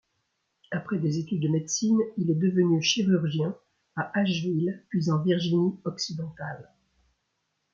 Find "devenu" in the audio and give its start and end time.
2.39-2.81